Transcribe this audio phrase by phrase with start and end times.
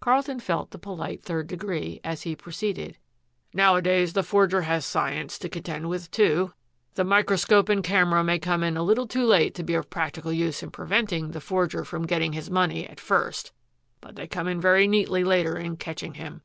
[0.00, 2.96] Carlton felt the polite third degree, as he proceeded:
[3.52, 6.54] "Nowadays the forger has science to contend with, too.
[6.94, 10.32] The microscope and camera may come in a little too late to be of practical
[10.32, 13.52] use in preventing the forger from getting his money at first,
[14.00, 16.40] but they come in very neatly later in catching him.